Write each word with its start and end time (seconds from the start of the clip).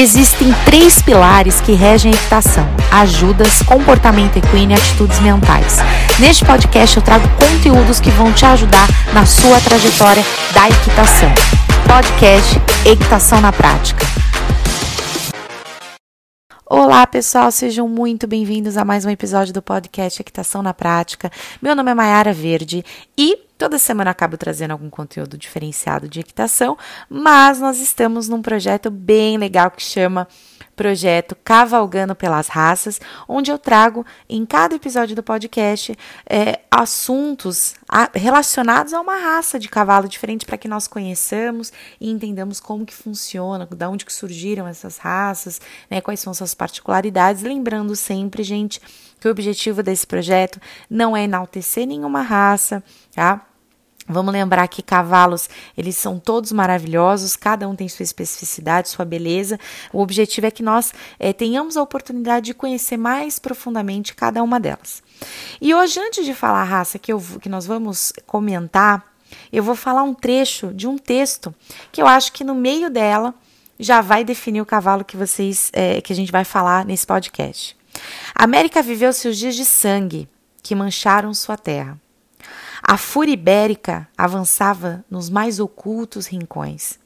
Existem 0.00 0.54
três 0.64 1.02
pilares 1.02 1.60
que 1.60 1.72
regem 1.72 2.12
a 2.12 2.14
equitação: 2.14 2.64
ajudas, 2.92 3.62
comportamento 3.62 4.36
equino 4.36 4.70
e 4.70 4.74
atitudes 4.76 5.18
mentais. 5.18 5.78
Neste 6.20 6.44
podcast 6.44 6.96
eu 6.96 7.02
trago 7.02 7.26
conteúdos 7.30 7.98
que 7.98 8.08
vão 8.12 8.32
te 8.32 8.46
ajudar 8.46 8.86
na 9.12 9.26
sua 9.26 9.60
trajetória 9.60 10.22
da 10.54 10.68
equitação. 10.68 11.28
Podcast 11.84 12.60
Equitação 12.88 13.40
na 13.40 13.50
Prática. 13.50 14.06
Olá, 16.64 17.04
pessoal, 17.04 17.50
sejam 17.50 17.88
muito 17.88 18.28
bem-vindos 18.28 18.76
a 18.76 18.84
mais 18.84 19.04
um 19.04 19.10
episódio 19.10 19.52
do 19.52 19.60
podcast 19.60 20.22
Equitação 20.22 20.62
na 20.62 20.72
Prática. 20.72 21.28
Meu 21.60 21.74
nome 21.74 21.90
é 21.90 21.94
Mayara 21.94 22.32
Verde 22.32 22.84
e 23.16 23.47
toda 23.58 23.76
semana 23.76 24.12
acabo 24.12 24.36
trazendo 24.36 24.70
algum 24.70 24.88
conteúdo 24.88 25.36
diferenciado 25.36 26.08
de 26.08 26.20
equitação, 26.20 26.78
mas 27.10 27.58
nós 27.58 27.80
estamos 27.80 28.28
num 28.28 28.40
projeto 28.40 28.88
bem 28.88 29.36
legal 29.36 29.70
que 29.70 29.82
chama 29.82 30.28
projeto 30.78 31.36
Cavalgando 31.42 32.14
pelas 32.14 32.46
Raças, 32.46 33.00
onde 33.26 33.50
eu 33.50 33.58
trago 33.58 34.06
em 34.28 34.46
cada 34.46 34.76
episódio 34.76 35.16
do 35.16 35.24
podcast 35.24 35.98
é, 36.24 36.60
assuntos 36.70 37.74
relacionados 38.14 38.94
a 38.94 39.00
uma 39.00 39.16
raça 39.16 39.58
de 39.58 39.68
cavalo 39.68 40.08
diferente 40.08 40.46
para 40.46 40.56
que 40.56 40.68
nós 40.68 40.86
conheçamos 40.86 41.72
e 42.00 42.08
entendamos 42.08 42.60
como 42.60 42.86
que 42.86 42.94
funciona, 42.94 43.66
da 43.66 43.90
onde 43.90 44.06
que 44.06 44.12
surgiram 44.12 44.68
essas 44.68 44.98
raças, 44.98 45.60
né, 45.90 46.00
quais 46.00 46.20
são 46.20 46.32
suas 46.32 46.54
particularidades, 46.54 47.42
lembrando 47.42 47.96
sempre, 47.96 48.44
gente, 48.44 48.80
que 49.20 49.28
o 49.28 49.30
objetivo 49.30 49.82
desse 49.82 50.06
projeto 50.06 50.60
não 50.88 51.16
é 51.16 51.24
enaltecer 51.24 51.86
nenhuma 51.86 52.22
raça, 52.22 52.82
tá? 53.14 53.44
Vamos 54.08 54.32
lembrar 54.32 54.66
que 54.68 54.82
cavalos, 54.82 55.50
eles 55.76 55.94
são 55.96 56.18
todos 56.18 56.50
maravilhosos, 56.50 57.36
cada 57.36 57.68
um 57.68 57.76
tem 57.76 57.86
sua 57.88 58.02
especificidade, 58.02 58.88
sua 58.88 59.04
beleza. 59.04 59.60
O 59.92 60.00
objetivo 60.00 60.46
é 60.46 60.50
que 60.50 60.62
nós 60.62 60.94
é, 61.18 61.30
tenhamos 61.34 61.76
a 61.76 61.82
oportunidade 61.82 62.46
de 62.46 62.54
conhecer 62.54 62.96
mais 62.96 63.38
profundamente 63.38 64.14
cada 64.14 64.42
uma 64.42 64.58
delas. 64.58 65.02
E 65.60 65.74
hoje, 65.74 66.00
antes 66.00 66.24
de 66.24 66.32
falar 66.32 66.62
a 66.62 66.64
raça 66.64 66.98
que, 66.98 67.12
eu, 67.12 67.22
que 67.42 67.50
nós 67.50 67.66
vamos 67.66 68.14
comentar, 68.26 69.04
eu 69.52 69.62
vou 69.62 69.74
falar 69.74 70.02
um 70.04 70.14
trecho 70.14 70.72
de 70.72 70.86
um 70.86 70.96
texto 70.96 71.54
que 71.92 72.00
eu 72.00 72.06
acho 72.06 72.32
que 72.32 72.42
no 72.42 72.54
meio 72.54 72.88
dela 72.88 73.34
já 73.78 74.00
vai 74.00 74.24
definir 74.24 74.62
o 74.62 74.66
cavalo 74.66 75.04
que 75.04 75.18
vocês 75.18 75.70
é, 75.74 76.00
que 76.00 76.14
a 76.14 76.16
gente 76.16 76.32
vai 76.32 76.44
falar 76.44 76.84
nesse 76.86 77.06
podcast. 77.06 77.77
A 78.34 78.44
América 78.44 78.82
viveu 78.82 79.12
seus 79.12 79.36
dias 79.36 79.54
de 79.54 79.64
sangue 79.64 80.28
que 80.62 80.74
mancharam 80.74 81.32
sua 81.32 81.56
terra. 81.56 81.98
A 82.82 82.96
fúria 82.96 83.32
ibérica 83.32 84.08
avançava 84.16 85.04
nos 85.10 85.28
mais 85.28 85.60
ocultos 85.60 86.26
rincões. 86.26 86.98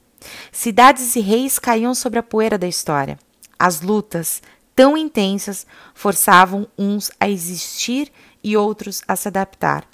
Cidades 0.51 1.17
e 1.17 1.21
reis 1.21 1.59
caíam 1.59 1.95
sobre 1.95 2.19
a 2.19 2.23
poeira 2.23 2.59
da 2.59 2.69
história. 2.69 3.19
As 3.59 3.81
lutas, 3.81 4.43
tão 4.75 4.97
intensas, 4.97 5.67
forçavam 5.95 6.67
uns 6.79 7.11
a 7.19 7.29
existir 7.29 8.13
e 8.43 8.57
outros 8.57 9.03
a 9.07 9.17
se 9.17 9.29
adaptar. 9.29 9.85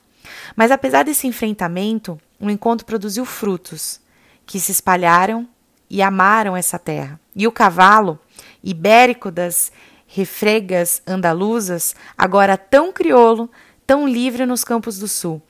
Mas 0.56 0.70
apesar 0.70 1.04
desse 1.04 1.26
enfrentamento, 1.26 2.18
o 2.40 2.50
encontro 2.50 2.86
produziu 2.86 3.24
frutos 3.24 4.00
que 4.46 4.60
se 4.60 4.72
espalharam 4.72 5.48
e 5.90 6.02
amaram 6.02 6.56
essa 6.56 6.78
terra. 6.78 7.18
E 7.34 7.46
o 7.46 7.52
cavalo, 7.52 8.18
ibérico 8.62 9.30
das 9.30 9.72
refregas 10.08 11.02
andaluzas, 11.06 11.94
agora 12.16 12.56
tão 12.56 12.90
crioulo, 12.90 13.48
tão 13.86 14.08
livre 14.08 14.46
nos 14.46 14.64
campos 14.64 14.98
do 14.98 15.06
sul, 15.06 15.40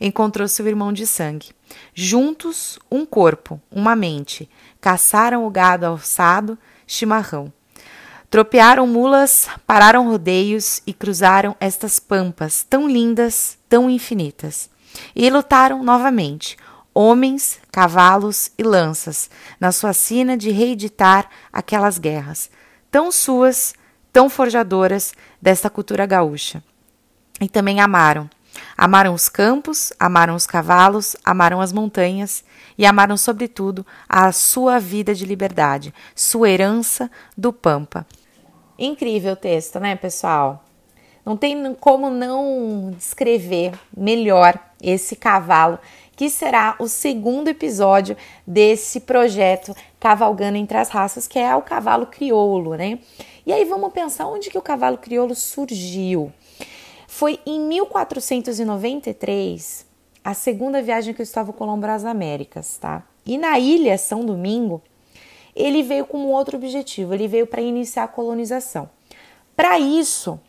encontrou 0.00 0.48
seu 0.48 0.66
irmão 0.66 0.92
de 0.92 1.06
sangue. 1.06 1.50
Juntos, 1.94 2.78
um 2.90 3.04
corpo, 3.04 3.60
uma 3.70 3.94
mente, 3.94 4.48
caçaram 4.80 5.46
o 5.46 5.50
gado 5.50 5.84
alçado, 5.84 6.58
chimarrão. 6.86 7.52
Tropearam 8.30 8.86
mulas, 8.86 9.48
pararam 9.66 10.08
rodeios 10.08 10.80
e 10.86 10.92
cruzaram 10.92 11.54
estas 11.60 12.00
pampas 12.00 12.64
tão 12.68 12.88
lindas, 12.88 13.58
tão 13.68 13.88
infinitas. 13.88 14.68
E 15.14 15.28
lutaram 15.30 15.82
novamente, 15.82 16.56
homens, 16.92 17.58
cavalos 17.70 18.50
e 18.56 18.62
lanças, 18.62 19.30
na 19.60 19.70
sua 19.70 19.92
sina 19.92 20.36
de 20.36 20.50
reeditar 20.50 21.28
aquelas 21.52 21.98
guerras, 21.98 22.50
tão 22.90 23.12
suas, 23.12 23.74
tão 24.16 24.30
forjadoras 24.30 25.12
desta 25.42 25.68
cultura 25.68 26.06
gaúcha. 26.06 26.64
E 27.38 27.50
também 27.50 27.80
amaram, 27.80 28.30
Amaram 28.74 29.12
os 29.12 29.28
campos, 29.28 29.92
amaram 30.00 30.34
os 30.34 30.46
cavalos, 30.46 31.14
amaram 31.22 31.60
as 31.60 31.70
montanhas 31.70 32.42
e 32.78 32.86
amaram, 32.86 33.18
sobretudo, 33.18 33.84
a 34.08 34.32
sua 34.32 34.78
vida 34.78 35.14
de 35.14 35.26
liberdade, 35.26 35.92
sua 36.14 36.48
herança 36.48 37.10
do 37.36 37.52
Pampa. 37.52 38.06
Incrível 38.78 39.36
texto, 39.36 39.78
né, 39.78 39.94
pessoal? 39.94 40.64
Não 41.22 41.36
tem 41.36 41.74
como 41.74 42.08
não 42.08 42.94
descrever 42.96 43.72
melhor 43.94 44.58
esse 44.82 45.14
cavalo, 45.14 45.78
que 46.16 46.30
será 46.30 46.76
o 46.78 46.88
segundo 46.88 47.48
episódio 47.48 48.16
desse 48.46 49.00
projeto 49.00 49.76
Cavalgando 50.00 50.56
entre 50.56 50.78
as 50.78 50.88
Raças, 50.88 51.26
que 51.26 51.38
é 51.38 51.54
o 51.54 51.60
cavalo 51.60 52.06
crioulo, 52.06 52.74
né? 52.74 52.98
E 53.46 53.52
aí 53.52 53.64
vamos 53.64 53.92
pensar 53.92 54.26
onde 54.26 54.50
que 54.50 54.58
o 54.58 54.62
cavalo 54.62 54.98
crioulo 54.98 55.36
surgiu. 55.36 56.32
Foi 57.06 57.38
em 57.46 57.60
1493 57.60 59.86
a 60.24 60.34
segunda 60.34 60.82
viagem 60.82 61.14
que 61.14 61.18
Cristóvão 61.18 61.54
Colombo 61.54 61.86
às 61.86 62.04
Américas, 62.04 62.76
tá? 62.76 63.04
E 63.24 63.38
na 63.38 63.56
ilha 63.60 63.96
São 63.96 64.24
Domingo, 64.24 64.82
ele 65.54 65.84
veio 65.84 66.04
com 66.04 66.18
um 66.18 66.32
outro 66.32 66.56
objetivo, 66.56 67.14
ele 67.14 67.28
veio 67.28 67.46
para 67.46 67.62
iniciar 67.62 68.02
a 68.02 68.08
colonização. 68.08 68.90
Para 69.54 69.78
isso, 69.78 70.40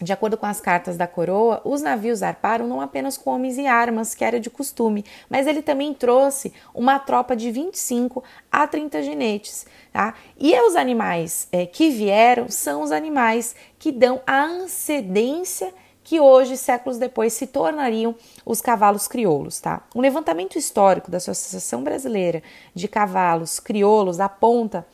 de 0.00 0.12
acordo 0.12 0.36
com 0.36 0.44
as 0.44 0.60
cartas 0.60 0.96
da 0.96 1.06
coroa, 1.06 1.60
os 1.64 1.80
navios 1.80 2.18
zarparam 2.18 2.66
não 2.66 2.80
apenas 2.80 3.16
com 3.16 3.30
homens 3.30 3.56
e 3.56 3.66
armas, 3.66 4.14
que 4.14 4.24
era 4.24 4.38
de 4.38 4.50
costume, 4.50 5.04
mas 5.28 5.46
ele 5.46 5.62
também 5.62 5.94
trouxe 5.94 6.52
uma 6.74 6.98
tropa 6.98 7.34
de 7.34 7.50
25 7.50 8.22
a 8.52 8.66
30 8.66 9.02
ginetes. 9.02 9.66
Tá? 9.92 10.14
E 10.38 10.54
os 10.60 10.76
animais 10.76 11.48
é, 11.50 11.64
que 11.64 11.88
vieram 11.88 12.48
são 12.48 12.82
os 12.82 12.92
animais 12.92 13.56
que 13.78 13.90
dão 13.90 14.20
a 14.26 14.44
antecedência 14.44 15.72
que 16.06 16.20
hoje, 16.20 16.56
séculos 16.56 16.98
depois, 16.98 17.32
se 17.32 17.48
tornariam 17.48 18.14
os 18.44 18.60
cavalos 18.60 19.08
crioulos. 19.08 19.60
Tá? 19.60 19.82
Um 19.92 20.00
levantamento 20.00 20.56
histórico 20.56 21.10
da 21.10 21.16
Associação 21.16 21.82
Brasileira 21.82 22.44
de 22.72 22.86
Cavalos 22.86 23.58
Crioulos 23.58 24.20
aponta 24.20 24.86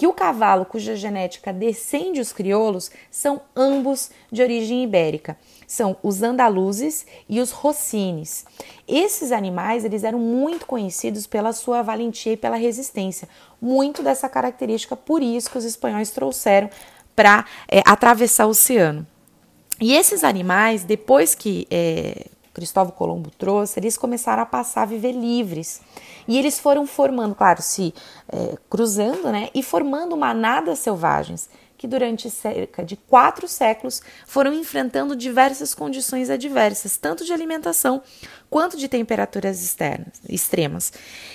que 0.00 0.06
o 0.06 0.14
cavalo 0.14 0.64
cuja 0.64 0.96
genética 0.96 1.52
descende 1.52 2.22
os 2.22 2.32
crioulos 2.32 2.90
são 3.10 3.42
ambos 3.54 4.10
de 4.32 4.40
origem 4.40 4.82
ibérica. 4.82 5.36
São 5.66 5.94
os 6.02 6.22
andaluzes 6.22 7.04
e 7.28 7.38
os 7.38 7.50
rossines. 7.50 8.46
Esses 8.88 9.30
animais 9.30 9.84
eles 9.84 10.02
eram 10.02 10.18
muito 10.18 10.64
conhecidos 10.64 11.26
pela 11.26 11.52
sua 11.52 11.82
valentia 11.82 12.32
e 12.32 12.36
pela 12.38 12.56
resistência. 12.56 13.28
Muito 13.60 14.02
dessa 14.02 14.26
característica, 14.26 14.96
por 14.96 15.22
isso 15.22 15.50
que 15.50 15.58
os 15.58 15.66
espanhóis 15.66 16.08
trouxeram 16.08 16.70
para 17.14 17.44
é, 17.68 17.82
atravessar 17.84 18.46
o 18.46 18.52
oceano. 18.52 19.06
E 19.78 19.92
esses 19.92 20.24
animais, 20.24 20.82
depois 20.82 21.34
que 21.34 21.66
é, 21.70 22.24
Cristóvão 22.52 22.92
Colombo 22.92 23.30
trouxe, 23.30 23.78
eles 23.78 23.96
começaram 23.96 24.42
a 24.42 24.46
passar 24.46 24.82
a 24.82 24.86
viver 24.86 25.12
livres. 25.12 25.80
E 26.26 26.38
eles 26.38 26.58
foram 26.58 26.86
formando, 26.86 27.34
claro, 27.34 27.62
se 27.62 27.94
é, 28.28 28.56
cruzando, 28.68 29.30
né? 29.30 29.48
E 29.54 29.62
formando 29.62 30.16
manadas 30.16 30.78
selvagens 30.80 31.48
que 31.80 31.88
durante 31.88 32.28
cerca 32.28 32.84
de 32.84 32.94
quatro 32.94 33.48
séculos 33.48 34.02
foram 34.26 34.52
enfrentando 34.52 35.16
diversas 35.16 35.72
condições 35.72 36.28
adversas, 36.28 36.98
tanto 36.98 37.24
de 37.24 37.32
alimentação 37.32 38.02
quanto 38.50 38.76
de 38.76 38.86
temperaturas 38.86 39.62
externas, 39.62 40.20
extremas. 40.28 40.92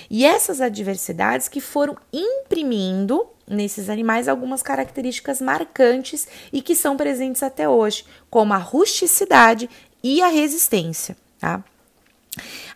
E 0.08 0.24
essas 0.24 0.60
adversidades 0.60 1.48
que 1.48 1.60
foram 1.60 1.96
imprimindo 2.12 3.26
nesses 3.44 3.88
animais 3.88 4.28
algumas 4.28 4.62
características 4.62 5.40
marcantes 5.40 6.28
e 6.52 6.62
que 6.62 6.76
são 6.76 6.96
presentes 6.96 7.42
até 7.42 7.68
hoje, 7.68 8.04
como 8.30 8.52
a 8.52 8.58
rusticidade 8.58 9.68
e 10.02 10.22
a 10.22 10.28
resistência, 10.28 11.16
tá? 11.38 11.62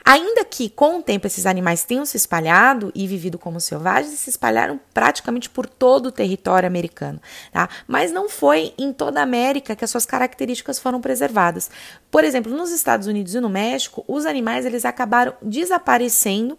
Ainda 0.05 0.45
que 0.45 0.71
com 0.71 0.99
o 0.99 1.03
tempo 1.03 1.27
esses 1.27 1.45
animais 1.45 1.85
tenham 1.85 2.07
se 2.07 2.17
espalhado 2.17 2.91
e 2.95 3.07
vivido 3.07 3.39
como 3.39 3.61
selvagens, 3.61 4.19
se 4.19 4.31
espalharam 4.31 4.81
praticamente 4.95 5.51
por 5.51 5.67
todo 5.67 6.07
o 6.07 6.13
território 6.13 6.67
americano, 6.67 7.21
tá? 7.53 7.69
Mas 7.87 8.11
não 8.11 8.29
foi 8.29 8.73
em 8.79 8.93
toda 8.93 9.21
a 9.21 9.23
América 9.23 9.77
que 9.77 9.85
as 9.85 9.91
suas 9.91 10.07
características 10.07 10.79
foram 10.79 11.01
preservadas. 11.01 11.71
Por 12.11 12.25
exemplo, 12.25 12.53
nos 12.53 12.71
Estados 12.71 13.07
Unidos 13.07 13.35
e 13.35 13.41
no 13.41 13.51
México, 13.51 14.05
os 14.09 14.25
animais 14.25 14.65
eles 14.65 14.85
acabaram 14.85 15.35
desaparecendo 15.43 16.59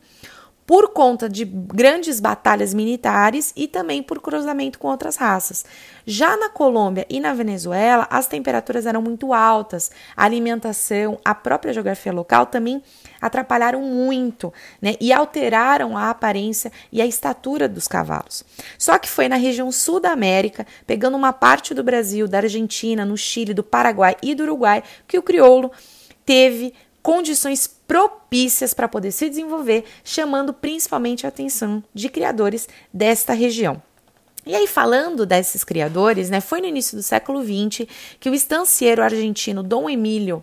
por 0.66 0.90
conta 0.90 1.28
de 1.28 1.44
grandes 1.44 2.20
batalhas 2.20 2.74
militares 2.74 3.52
e 3.56 3.68
também 3.68 4.02
por 4.02 4.22
cruzamento 4.22 4.80
com 4.80 4.88
outras 4.88 5.16
raças. 5.16 5.66
Já 6.06 6.38
na 6.38 6.50
Colômbia 6.50 7.06
e 7.10 7.20
na 7.20 7.34
Venezuela, 7.34 8.08
as 8.10 8.28
temperaturas 8.28 8.86
eram 8.86 9.02
muito 9.02 9.34
altas, 9.34 9.92
a 10.16 10.24
alimentação, 10.24 11.20
a 11.26 11.36
própria 11.36 11.74
geografia 11.74 12.12
local 12.12 12.46
também 12.46 12.82
atrapalharam 13.20 13.82
muito 13.82 14.54
né, 14.82 14.96
e 15.00 15.12
alteraram 15.12 15.98
a 15.98 16.10
aparência 16.10 16.72
e 16.92 17.02
a 17.02 17.06
estatura 17.06 17.68
dos 17.68 17.88
cavalos. 17.88 18.44
Só 18.78 18.98
que 18.98 19.10
foi 19.10 19.28
na 19.28 19.36
região 19.36 19.72
sul 19.72 20.00
da 20.00 20.12
América, 20.12 20.66
pegando 20.88 21.18
uma 21.18 21.34
parte 21.34 21.74
do 21.74 21.84
Brasil, 21.84 22.28
da 22.28 22.40
Argentina, 22.40 23.06
no 23.06 23.18
Chile, 23.18 23.54
do 23.54 23.64
Paraguai 23.64 24.16
e 24.24 24.34
do 24.34 24.44
Uruguai, 24.44 24.84
que 25.08 25.18
o 25.18 25.24
crioulo 25.24 25.72
teve 26.26 26.74
condições 27.02 27.68
propícias 27.92 28.74
para 28.74 28.88
poder 28.88 29.12
se 29.12 29.28
desenvolver, 29.28 29.84
chamando 30.02 30.54
principalmente 30.54 31.26
a 31.26 31.28
atenção 31.28 31.84
de 31.94 32.08
criadores 32.08 32.70
desta 32.94 33.34
região. 33.34 33.84
E 34.46 34.56
aí, 34.56 34.66
falando 34.66 35.26
desses 35.26 35.66
criadores, 35.66 36.30
né, 36.30 36.40
foi 36.40 36.62
no 36.62 36.68
início 36.68 36.96
do 36.96 37.04
século 37.04 37.44
XX 37.44 37.86
que 38.18 38.30
o 38.30 38.34
estancieiro 38.34 39.04
argentino 39.04 39.62
Dom 39.62 39.90
Emílio 39.90 40.42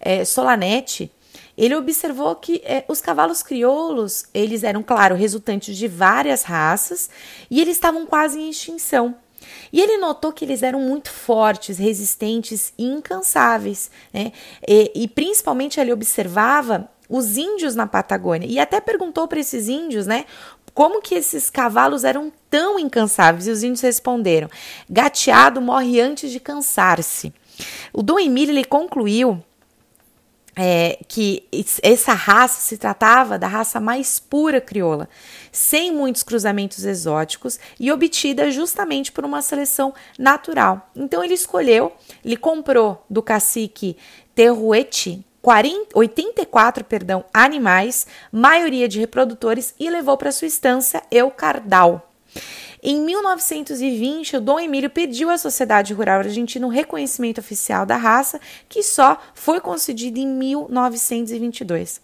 é, 0.00 0.24
Solanetti 0.24 1.12
ele 1.56 1.76
observou 1.76 2.34
que 2.34 2.60
é, 2.64 2.84
os 2.88 3.00
cavalos 3.00 3.40
crioulos 3.40 4.24
eles 4.34 4.64
eram, 4.64 4.82
claro, 4.82 5.14
resultantes 5.14 5.76
de 5.76 5.86
várias 5.86 6.42
raças 6.42 7.08
e 7.48 7.60
eles 7.60 7.76
estavam 7.76 8.04
quase 8.04 8.40
em 8.40 8.50
extinção. 8.50 9.14
E 9.72 9.80
ele 9.80 9.98
notou 9.98 10.32
que 10.32 10.44
eles 10.44 10.62
eram 10.62 10.80
muito 10.80 11.10
fortes, 11.10 11.78
resistentes 11.78 12.72
e 12.78 12.84
incansáveis, 12.84 13.90
né? 14.12 14.32
E, 14.66 14.92
e 14.94 15.08
principalmente 15.08 15.80
ele 15.80 15.92
observava 15.92 16.88
os 17.08 17.36
índios 17.36 17.74
na 17.74 17.86
Patagônia 17.86 18.46
e 18.46 18.58
até 18.58 18.80
perguntou 18.80 19.26
para 19.26 19.40
esses 19.40 19.68
índios, 19.68 20.06
né? 20.06 20.24
Como 20.72 21.02
que 21.02 21.16
esses 21.16 21.50
cavalos 21.50 22.04
eram 22.04 22.32
tão 22.48 22.78
incansáveis? 22.78 23.46
E 23.46 23.50
os 23.50 23.62
índios 23.62 23.80
responderam: 23.80 24.48
gateado 24.88 25.60
morre 25.60 26.00
antes 26.00 26.30
de 26.30 26.38
cansar-se. 26.38 27.32
O 27.92 28.02
Dom 28.02 28.18
Emílio 28.18 28.52
ele 28.52 28.64
concluiu 28.64 29.42
é, 30.62 30.98
que 31.08 31.48
essa 31.82 32.12
raça 32.12 32.60
se 32.60 32.76
tratava 32.76 33.38
da 33.38 33.46
raça 33.46 33.80
mais 33.80 34.20
pura 34.20 34.60
crioula, 34.60 35.08
sem 35.50 35.90
muitos 35.90 36.22
cruzamentos 36.22 36.84
exóticos 36.84 37.58
e 37.78 37.90
obtida 37.90 38.50
justamente 38.50 39.10
por 39.10 39.24
uma 39.24 39.40
seleção 39.40 39.94
natural. 40.18 40.90
Então 40.94 41.24
ele 41.24 41.32
escolheu, 41.32 41.94
ele 42.22 42.36
comprou 42.36 43.02
do 43.08 43.22
cacique 43.22 43.96
Terruete 44.34 45.24
40, 45.40 45.98
84 45.98 46.84
perdão, 46.84 47.24
animais, 47.32 48.06
maioria 48.30 48.86
de 48.86 49.00
reprodutores, 49.00 49.74
e 49.80 49.88
levou 49.88 50.18
para 50.18 50.30
sua 50.30 50.46
estância 50.46 51.02
Eucardal. 51.10 52.12
Em 52.82 52.98
1920, 53.00 54.38
o 54.38 54.40
Dom 54.40 54.58
Emílio 54.58 54.88
pediu 54.88 55.28
à 55.28 55.36
Sociedade 55.36 55.92
Rural 55.92 56.20
Argentina 56.20 56.66
um 56.66 56.70
reconhecimento 56.70 57.38
oficial 57.38 57.84
da 57.84 57.96
raça, 57.96 58.40
que 58.68 58.82
só 58.82 59.18
foi 59.34 59.60
concedido 59.60 60.18
em 60.18 60.26
1922. 60.26 62.00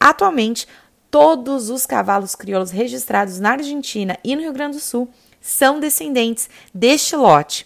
Atualmente, 0.00 0.66
todos 1.10 1.70
os 1.70 1.86
cavalos 1.86 2.34
crioulos 2.34 2.72
registrados 2.72 3.38
na 3.38 3.52
Argentina 3.52 4.18
e 4.24 4.34
no 4.34 4.42
Rio 4.42 4.52
Grande 4.52 4.76
do 4.76 4.82
Sul 4.82 5.08
são 5.40 5.78
descendentes 5.78 6.50
deste 6.74 7.14
lote. 7.14 7.64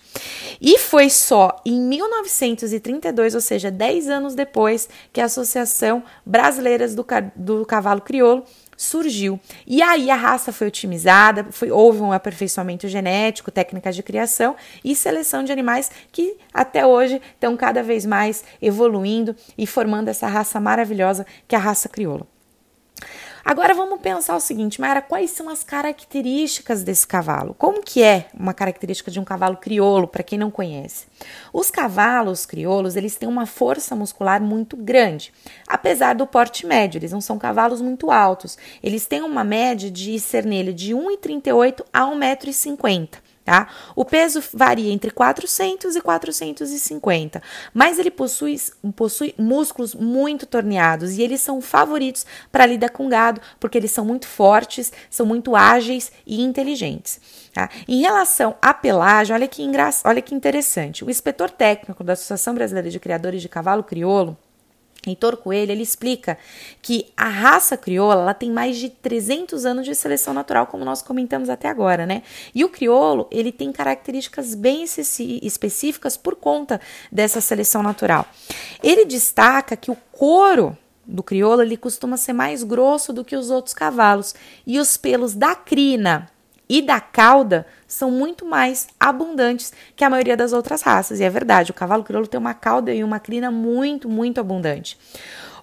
E 0.60 0.76
foi 0.76 1.08
só 1.08 1.56
em 1.64 1.80
1932, 1.80 3.34
ou 3.34 3.40
seja, 3.40 3.70
10 3.70 4.08
anos 4.10 4.34
depois, 4.34 4.86
que 5.10 5.20
a 5.20 5.24
Associação 5.24 6.02
Brasileira 6.24 6.86
do, 6.88 7.64
Cavalo 7.64 8.02
Crioulo 8.02 8.44
surgiu. 8.80 9.38
E 9.66 9.82
aí 9.82 10.10
a 10.10 10.16
raça 10.16 10.52
foi 10.52 10.68
otimizada, 10.68 11.46
foi, 11.50 11.70
houve 11.70 12.00
um 12.00 12.12
aperfeiçoamento 12.12 12.88
genético, 12.88 13.50
técnicas 13.50 13.94
de 13.94 14.02
criação 14.02 14.56
e 14.82 14.96
seleção 14.96 15.44
de 15.44 15.52
animais 15.52 15.90
que 16.10 16.38
até 16.52 16.86
hoje 16.86 17.20
estão 17.34 17.58
cada 17.58 17.82
vez 17.82 18.06
mais 18.06 18.42
evoluindo 18.60 19.36
e 19.58 19.66
formando 19.66 20.08
essa 20.08 20.26
raça 20.26 20.58
maravilhosa 20.58 21.26
que 21.46 21.54
é 21.54 21.58
a 21.58 21.60
raça 21.60 21.90
crioula. 21.90 22.26
Agora 23.44 23.74
vamos 23.74 24.00
pensar 24.00 24.36
o 24.36 24.40
seguinte, 24.40 24.80
Mayara, 24.80 25.00
quais 25.00 25.30
são 25.30 25.48
as 25.48 25.64
características 25.64 26.82
desse 26.82 27.06
cavalo? 27.06 27.54
Como 27.54 27.82
que 27.82 28.02
é 28.02 28.26
uma 28.34 28.52
característica 28.52 29.10
de 29.10 29.18
um 29.18 29.24
cavalo 29.24 29.56
crioulo, 29.56 30.06
para 30.06 30.22
quem 30.22 30.38
não 30.38 30.50
conhece? 30.50 31.06
Os 31.52 31.70
cavalos 31.70 32.44
crioulos, 32.44 32.96
eles 32.96 33.16
têm 33.16 33.28
uma 33.28 33.46
força 33.46 33.96
muscular 33.96 34.42
muito 34.42 34.76
grande, 34.76 35.32
apesar 35.66 36.14
do 36.14 36.26
porte 36.26 36.66
médio, 36.66 36.98
eles 36.98 37.12
não 37.12 37.20
são 37.20 37.38
cavalos 37.38 37.80
muito 37.80 38.10
altos. 38.10 38.58
Eles 38.82 39.06
têm 39.06 39.22
uma 39.22 39.42
média 39.42 39.90
de 39.90 40.20
ser 40.20 40.44
nele 40.44 40.72
de 40.72 40.94
1,38 40.94 41.82
a 41.92 42.02
1,50m 42.02 43.29
tá? 43.50 43.66
O 43.96 44.04
peso 44.04 44.40
varia 44.54 44.92
entre 44.92 45.10
400 45.10 45.96
e 45.96 46.00
450, 46.00 47.42
mas 47.74 47.98
ele 47.98 48.08
possui, 48.08 48.56
possui 48.94 49.34
músculos 49.36 49.92
muito 49.92 50.46
torneados 50.46 51.18
e 51.18 51.22
eles 51.22 51.40
são 51.40 51.60
favoritos 51.60 52.24
para 52.52 52.64
lidar 52.64 52.90
com 52.90 53.08
gado, 53.08 53.40
porque 53.58 53.76
eles 53.76 53.90
são 53.90 54.04
muito 54.04 54.28
fortes, 54.28 54.92
são 55.10 55.26
muito 55.26 55.56
ágeis 55.56 56.12
e 56.24 56.40
inteligentes. 56.40 57.20
Tá? 57.52 57.68
Em 57.88 58.02
relação 58.02 58.54
à 58.62 58.72
pelagem, 58.72 59.34
olha 59.34 59.48
que, 59.48 59.64
engra... 59.64 59.90
olha 60.04 60.22
que 60.22 60.32
interessante. 60.32 61.04
O 61.04 61.10
inspetor 61.10 61.50
técnico 61.50 62.04
da 62.04 62.12
Associação 62.12 62.54
Brasileira 62.54 62.88
de 62.88 63.00
Criadores 63.00 63.42
de 63.42 63.48
Cavalo 63.48 63.82
Crioulo, 63.82 64.38
Heitor 65.06 65.38
Coelho, 65.38 65.72
ele 65.72 65.82
explica 65.82 66.36
que 66.82 67.06
a 67.16 67.28
raça 67.28 67.76
crioula 67.76 68.20
ela 68.20 68.34
tem 68.34 68.50
mais 68.50 68.76
de 68.76 68.90
300 68.90 69.64
anos 69.64 69.86
de 69.86 69.94
seleção 69.94 70.34
natural, 70.34 70.66
como 70.66 70.84
nós 70.84 71.00
comentamos 71.00 71.48
até 71.48 71.68
agora, 71.68 72.04
né? 72.04 72.22
E 72.54 72.64
o 72.64 72.68
crioulo, 72.68 73.26
ele 73.30 73.50
tem 73.50 73.72
características 73.72 74.54
bem 74.54 74.84
específicas 74.84 76.16
por 76.16 76.36
conta 76.36 76.80
dessa 77.10 77.40
seleção 77.40 77.82
natural. 77.82 78.26
Ele 78.82 79.06
destaca 79.06 79.74
que 79.76 79.90
o 79.90 79.96
couro 80.12 80.76
do 81.06 81.22
crioulo, 81.22 81.62
ele 81.62 81.76
costuma 81.76 82.16
ser 82.16 82.34
mais 82.34 82.62
grosso 82.62 83.12
do 83.12 83.24
que 83.24 83.34
os 83.34 83.50
outros 83.50 83.74
cavalos, 83.74 84.34
e 84.66 84.78
os 84.78 84.96
pelos 84.96 85.34
da 85.34 85.54
crina 85.54 86.30
e 86.70 86.80
da 86.80 87.00
cauda 87.00 87.66
são 87.88 88.12
muito 88.12 88.46
mais 88.46 88.86
abundantes 88.98 89.72
que 89.96 90.04
a 90.04 90.08
maioria 90.08 90.36
das 90.36 90.52
outras 90.52 90.82
raças. 90.82 91.18
E 91.18 91.24
é 91.24 91.28
verdade, 91.28 91.72
o 91.72 91.74
cavalo 91.74 92.04
crioulo 92.04 92.28
tem 92.28 92.38
uma 92.38 92.54
cauda 92.54 92.94
e 92.94 93.02
uma 93.02 93.18
crina 93.18 93.50
muito, 93.50 94.08
muito 94.08 94.38
abundante. 94.38 94.96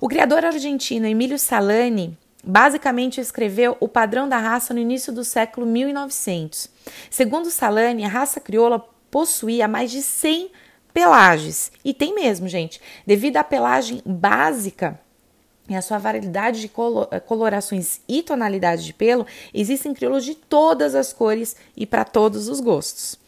O 0.01 0.09
criador 0.09 0.43
argentino 0.43 1.07
Emílio 1.07 1.39
Salani 1.39 2.17
basicamente 2.43 3.21
escreveu 3.21 3.77
o 3.79 3.87
padrão 3.87 4.27
da 4.27 4.37
raça 4.37 4.73
no 4.73 4.81
início 4.81 5.13
do 5.13 5.23
século 5.23 5.65
1900. 5.65 6.69
Segundo 7.09 7.49
Salani, 7.49 8.03
a 8.03 8.09
raça 8.09 8.41
crioula 8.41 8.85
possuía 9.09 9.65
mais 9.65 9.89
de 9.89 10.01
100 10.01 10.51
pelagens. 10.93 11.71
E 11.85 11.93
tem 11.93 12.13
mesmo, 12.13 12.49
gente. 12.49 12.81
Devido 13.05 13.37
à 13.37 13.45
pelagem 13.45 14.01
básica, 14.05 14.99
e 15.69 15.75
a 15.75 15.81
sua 15.81 15.97
variedade 15.97 16.61
de 16.61 16.71
eh, 17.11 17.19
colorações 17.19 18.01
e 18.07 18.23
tonalidade 18.23 18.85
de 18.85 18.93
pelo, 18.93 19.25
existem 19.53 19.93
crioulos 19.93 20.23
de 20.23 20.35
todas 20.35 20.95
as 20.95 21.11
cores 21.11 21.55
e 21.75 21.85
para 21.85 22.03
todos 22.03 22.47
os 22.47 22.59
gostos. 22.59 23.19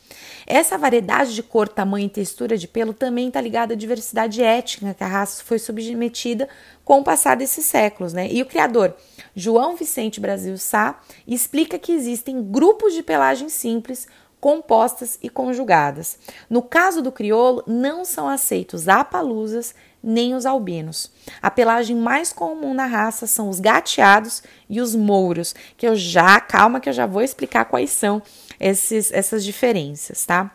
Essa 0.47 0.80
variedade 0.80 1.35
de 1.35 1.44
cor, 1.44 1.68
tamanho 1.68 2.07
e 2.07 2.09
textura 2.09 2.57
de 2.57 2.68
pelo 2.68 2.92
também 2.92 3.28
está 3.28 3.40
ligada 3.40 3.73
à 3.73 3.78
diversidade 3.78 4.42
étnica 4.42 4.95
que 4.95 5.04
a 5.04 5.07
raça 5.07 5.44
foi 5.44 5.59
submetida 5.59 6.49
com 6.83 6.99
o 6.99 7.04
passar 7.04 7.37
desses 7.37 7.66
séculos. 7.66 8.14
Né? 8.14 8.28
E 8.31 8.42
o 8.42 8.45
criador, 8.47 8.95
João 9.35 9.75
Vicente 9.75 10.19
Brasil 10.19 10.57
Sá, 10.57 10.99
explica 11.28 11.78
que 11.78 11.92
existem 11.92 12.42
grupos 12.42 12.95
de 12.95 13.04
pelagem 13.04 13.47
simples, 13.47 14.07
compostas 14.40 15.19
e 15.21 15.30
conjugadas. 15.30 16.18
No 16.49 16.64
caso 16.64 17.02
do 17.02 17.11
crioulo, 17.11 17.64
não 17.68 18.04
são 18.04 18.28
aceitos 18.28 18.87
apaluzas 18.87 19.75
nem 20.01 20.33
os 20.33 20.45
albinos. 20.45 21.11
A 21.41 21.51
pelagem 21.51 21.95
mais 21.95 22.31
comum 22.31 22.73
na 22.73 22.85
raça 22.85 23.27
são 23.27 23.49
os 23.49 23.59
gateados 23.59 24.41
e 24.69 24.79
os 24.81 24.95
mouros, 24.95 25.53
que 25.77 25.87
eu 25.87 25.95
já, 25.95 26.39
calma 26.39 26.79
que 26.79 26.89
eu 26.89 26.94
já 26.94 27.06
vou 27.06 27.21
explicar 27.21 27.65
quais 27.65 27.89
são 27.91 28.21
esses, 28.59 29.11
essas 29.11 29.44
diferenças, 29.44 30.25
tá? 30.25 30.51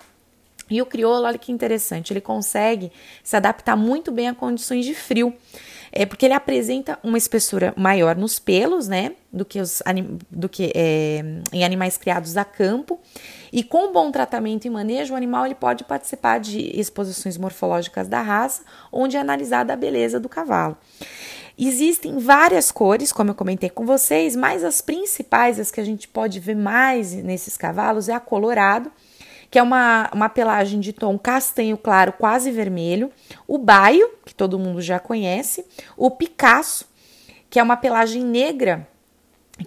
E 0.70 0.80
o 0.80 0.86
crioulo, 0.86 1.26
olha 1.26 1.38
que 1.38 1.52
interessante, 1.52 2.12
ele 2.12 2.20
consegue 2.20 2.90
se 3.22 3.36
adaptar 3.36 3.76
muito 3.76 4.10
bem 4.10 4.28
a 4.28 4.34
condições 4.34 4.84
de 4.84 4.94
frio 4.94 5.34
é 5.96 6.04
porque 6.04 6.26
ele 6.26 6.34
apresenta 6.34 6.98
uma 7.04 7.16
espessura 7.16 7.72
maior 7.76 8.16
nos 8.16 8.40
pelos, 8.40 8.88
né, 8.88 9.12
do 9.32 9.44
que, 9.44 9.60
os, 9.60 9.80
do 10.28 10.48
que 10.48 10.72
é, 10.74 11.24
em 11.52 11.64
animais 11.64 11.96
criados 11.96 12.36
a 12.36 12.44
campo. 12.44 13.00
E 13.52 13.62
com 13.62 13.92
bom 13.92 14.10
tratamento 14.10 14.64
e 14.64 14.70
manejo, 14.70 15.14
o 15.14 15.16
animal 15.16 15.46
ele 15.46 15.54
pode 15.54 15.84
participar 15.84 16.40
de 16.40 16.58
exposições 16.78 17.38
morfológicas 17.38 18.08
da 18.08 18.20
raça, 18.20 18.64
onde 18.92 19.16
é 19.16 19.20
analisada 19.20 19.72
a 19.72 19.76
beleza 19.76 20.18
do 20.18 20.28
cavalo. 20.28 20.76
Existem 21.56 22.18
várias 22.18 22.72
cores, 22.72 23.12
como 23.12 23.30
eu 23.30 23.34
comentei 23.36 23.70
com 23.70 23.86
vocês, 23.86 24.34
mas 24.34 24.64
as 24.64 24.80
principais, 24.80 25.60
as 25.60 25.70
que 25.70 25.80
a 25.80 25.84
gente 25.84 26.08
pode 26.08 26.40
ver 26.40 26.56
mais 26.56 27.12
nesses 27.12 27.56
cavalos, 27.56 28.08
é 28.08 28.12
a 28.12 28.18
colorado, 28.18 28.90
que 29.54 29.58
é 29.60 29.62
uma, 29.62 30.10
uma 30.12 30.28
pelagem 30.28 30.80
de 30.80 30.92
tom 30.92 31.16
castanho 31.16 31.78
claro, 31.78 32.12
quase 32.14 32.50
vermelho, 32.50 33.08
o 33.46 33.56
baio, 33.56 34.10
que 34.24 34.34
todo 34.34 34.58
mundo 34.58 34.82
já 34.82 34.98
conhece, 34.98 35.64
o 35.96 36.10
picasso, 36.10 36.86
que 37.48 37.60
é 37.60 37.62
uma 37.62 37.76
pelagem 37.76 38.24
negra 38.24 38.84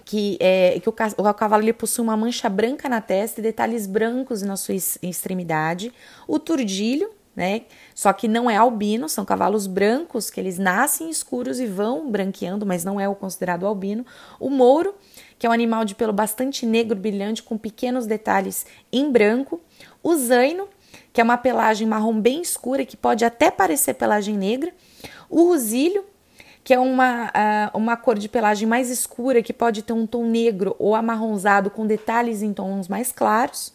que, 0.04 0.36
é, 0.42 0.78
que 0.78 0.90
o, 0.90 0.94
o, 1.16 1.32
cavalo 1.32 1.62
ele 1.62 1.72
possui 1.72 2.04
uma 2.04 2.18
mancha 2.18 2.50
branca 2.50 2.86
na 2.86 3.00
testa 3.00 3.40
e 3.40 3.42
detalhes 3.42 3.86
brancos 3.86 4.42
na 4.42 4.58
sua 4.58 4.74
extremidade. 4.74 5.90
O 6.26 6.38
turdilho, 6.38 7.08
né? 7.34 7.62
Só 7.94 8.12
que 8.12 8.28
não 8.28 8.50
é 8.50 8.56
albino, 8.56 9.08
são 9.08 9.24
cavalos 9.24 9.66
brancos 9.66 10.28
que 10.28 10.38
eles 10.38 10.58
nascem 10.58 11.08
escuros 11.08 11.60
e 11.60 11.66
vão 11.66 12.10
branqueando, 12.10 12.66
mas 12.66 12.84
não 12.84 13.00
é 13.00 13.08
o 13.08 13.14
considerado 13.14 13.66
albino. 13.66 14.04
O 14.38 14.50
mouro, 14.50 14.94
que 15.38 15.46
é 15.46 15.48
um 15.48 15.52
animal 15.52 15.84
de 15.84 15.94
pelo 15.94 16.12
bastante 16.12 16.66
negro 16.66 16.96
brilhante 16.96 17.42
com 17.42 17.56
pequenos 17.56 18.06
detalhes 18.06 18.66
em 18.92 19.10
branco. 19.10 19.60
O 20.02 20.14
zaino, 20.16 20.68
que 21.12 21.20
é 21.20 21.24
uma 21.24 21.38
pelagem 21.38 21.86
marrom 21.86 22.20
bem 22.20 22.42
escura 22.42 22.84
que 22.84 22.96
pode 22.96 23.24
até 23.24 23.50
parecer 23.50 23.94
pelagem 23.94 24.36
negra. 24.36 24.72
O 25.30 25.44
rosílio, 25.48 26.04
que 26.64 26.74
é 26.74 26.78
uma, 26.78 27.28
uh, 27.28 27.78
uma 27.78 27.96
cor 27.96 28.18
de 28.18 28.28
pelagem 28.28 28.66
mais 28.66 28.90
escura, 28.90 29.42
que 29.42 29.52
pode 29.52 29.82
ter 29.82 29.92
um 29.92 30.06
tom 30.06 30.24
negro 30.24 30.74
ou 30.78 30.94
amarronzado 30.94 31.70
com 31.70 31.86
detalhes 31.86 32.42
em 32.42 32.52
tons 32.52 32.88
mais 32.88 33.12
claros. 33.12 33.72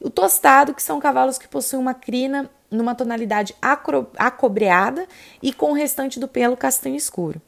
O 0.00 0.08
tostado, 0.08 0.72
que 0.72 0.82
são 0.82 1.00
cavalos 1.00 1.38
que 1.38 1.48
possuem 1.48 1.82
uma 1.82 1.94
crina 1.94 2.48
numa 2.70 2.94
tonalidade 2.94 3.54
acro, 3.60 4.08
acobreada 4.16 5.06
e 5.42 5.52
com 5.52 5.70
o 5.70 5.74
restante 5.74 6.20
do 6.20 6.28
pelo 6.28 6.56
castanho 6.56 6.96
escuro. 6.96 7.40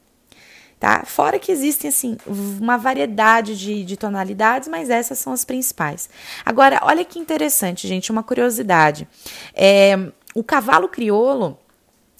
Tá? 0.81 1.03
Fora 1.05 1.37
que 1.37 1.51
existem 1.51 1.89
assim 1.89 2.17
uma 2.59 2.75
variedade 2.75 3.55
de, 3.55 3.85
de 3.85 3.95
tonalidades, 3.95 4.67
mas 4.67 4.89
essas 4.89 5.19
são 5.19 5.31
as 5.31 5.45
principais. 5.45 6.09
Agora, 6.43 6.79
olha 6.81 7.05
que 7.05 7.19
interessante, 7.19 7.87
gente, 7.87 8.11
uma 8.11 8.23
curiosidade. 8.23 9.07
É, 9.53 10.11
o 10.33 10.43
cavalo 10.43 10.89
crioulo 10.89 11.55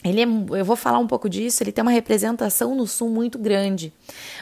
ele 0.04 0.22
é, 0.22 0.26
eu 0.60 0.64
vou 0.64 0.76
falar 0.76 1.00
um 1.00 1.08
pouco 1.08 1.28
disso, 1.28 1.64
ele 1.64 1.72
tem 1.72 1.82
uma 1.82 1.90
representação 1.90 2.76
no 2.76 2.86
sul 2.86 3.10
muito 3.10 3.40
grande, 3.40 3.92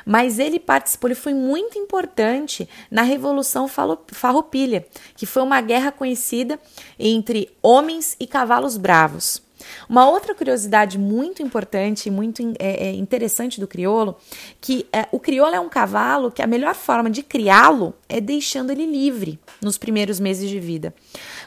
mas 0.05 0.38
ele 0.38 0.59
participou, 0.59 1.09
ele 1.09 1.15
foi 1.15 1.33
muito 1.33 1.77
importante 1.77 2.67
na 2.91 3.03
Revolução 3.03 3.69
Farroupilha, 4.11 4.85
que 5.15 5.25
foi 5.25 5.43
uma 5.43 5.61
guerra 5.61 5.93
conhecida 5.93 6.59
entre 6.97 7.49
homens 7.61 8.17
e 8.19 8.27
cavalos 8.27 8.75
bravos. 8.75 9.41
Uma 9.88 10.09
outra 10.09 10.35
curiosidade 10.35 10.97
muito 10.97 11.41
importante 11.41 12.09
muito 12.09 12.41
é, 12.59 12.88
é, 12.88 12.91
interessante 12.93 13.59
do 13.59 13.67
crioulo, 13.67 14.17
que 14.61 14.88
é, 14.91 15.07
o 15.11 15.19
crioulo 15.19 15.55
é 15.55 15.59
um 15.59 15.69
cavalo 15.69 16.31
que 16.31 16.41
a 16.41 16.47
melhor 16.47 16.75
forma 16.75 17.09
de 17.09 17.23
criá-lo 17.23 17.93
é 18.07 18.19
deixando 18.19 18.71
ele 18.71 18.85
livre 18.85 19.39
nos 19.61 19.77
primeiros 19.77 20.19
meses 20.19 20.49
de 20.49 20.59
vida. 20.59 20.93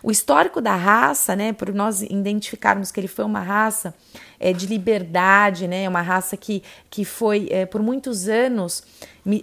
O 0.02 0.10
histórico 0.10 0.60
da 0.60 0.74
raça, 0.74 1.36
né, 1.36 1.52
por 1.52 1.72
nós 1.72 2.02
identificarmos 2.02 2.90
que 2.90 3.00
ele 3.00 3.08
foi 3.08 3.24
uma 3.24 3.40
raça 3.40 3.94
é, 4.42 4.52
de 4.52 4.66
liberdade, 4.66 5.68
né, 5.68 5.88
uma 5.88 6.02
raça 6.02 6.36
que, 6.36 6.62
que 6.90 7.04
foi 7.04 7.48
é, 7.50 7.64
por 7.64 7.80
muitos 7.80 8.28
anos 8.28 8.82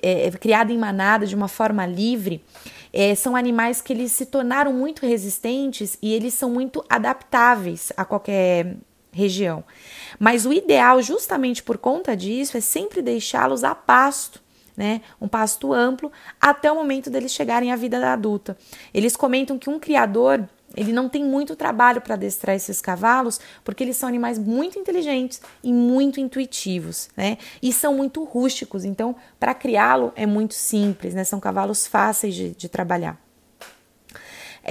é, 0.03 0.29
criada 0.31 0.73
em 0.73 0.77
manada 0.77 1.25
de 1.25 1.33
uma 1.33 1.47
forma 1.47 1.85
livre, 1.85 2.43
é, 2.91 3.15
são 3.15 3.35
animais 3.35 3.81
que 3.81 3.93
eles 3.93 4.11
se 4.11 4.25
tornaram 4.25 4.73
muito 4.73 5.05
resistentes 5.05 5.97
e 6.01 6.13
eles 6.13 6.33
são 6.33 6.49
muito 6.49 6.83
adaptáveis 6.89 7.93
a 7.95 8.03
qualquer 8.03 8.75
região. 9.11 9.63
Mas 10.19 10.45
o 10.45 10.51
ideal, 10.51 11.01
justamente 11.01 11.63
por 11.63 11.77
conta 11.77 12.15
disso, 12.15 12.57
é 12.57 12.61
sempre 12.61 13.01
deixá-los 13.01 13.63
a 13.63 13.73
pasto. 13.73 14.41
Né, 14.77 15.01
um 15.19 15.27
pasto 15.27 15.73
amplo 15.73 16.09
até 16.39 16.71
o 16.71 16.75
momento 16.75 17.09
deles 17.09 17.33
chegarem 17.33 17.69
à 17.69 17.75
vida 17.75 18.13
adulta. 18.13 18.57
Eles 18.93 19.13
comentam 19.13 19.59
que 19.59 19.69
um 19.69 19.77
criador 19.77 20.47
ele 20.75 20.91
não 20.91 21.09
tem 21.09 21.23
muito 21.23 21.55
trabalho 21.55 22.01
para 22.01 22.15
adestrar 22.15 22.55
esses 22.55 22.81
cavalos, 22.81 23.39
porque 23.63 23.83
eles 23.83 23.97
são 23.97 24.07
animais 24.07 24.37
muito 24.37 24.77
inteligentes 24.77 25.41
e 25.63 25.73
muito 25.73 26.19
intuitivos, 26.19 27.09
né? 27.15 27.37
E 27.61 27.71
são 27.73 27.93
muito 27.93 28.23
rústicos, 28.23 28.85
então 28.85 29.15
para 29.39 29.53
criá-lo 29.53 30.11
é 30.15 30.25
muito 30.25 30.53
simples, 30.53 31.13
né? 31.13 31.23
São 31.23 31.39
cavalos 31.39 31.87
fáceis 31.87 32.35
de, 32.35 32.51
de 32.51 32.69
trabalhar. 32.69 33.19